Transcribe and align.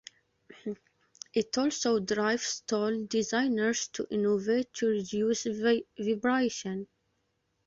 It 1.31 1.55
also 1.59 1.99
drives 1.99 2.61
tool 2.61 3.05
designers 3.05 3.87
to 3.89 4.07
innovate 4.09 4.73
to 4.73 4.87
reduce 4.87 5.45
vibration. 5.99 6.87